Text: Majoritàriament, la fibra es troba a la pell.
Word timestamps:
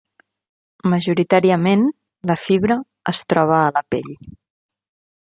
Majoritàriament, 0.93 1.85
la 2.31 2.39
fibra 2.47 2.81
es 3.15 3.25
troba 3.35 3.63
a 3.63 3.71
la 3.79 3.89
pell. 3.95 4.13